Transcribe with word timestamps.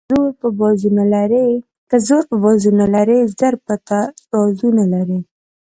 ـ 0.03 0.03
که 0.03 0.07
زور 0.17 0.31
په 2.29 2.37
بازو 2.43 2.71
نه 2.79 2.87
لري 2.95 3.19
زر 3.39 3.53
په 3.65 3.73
ترازو 3.87 4.69
نه 4.79 4.85
لري. 4.93 5.19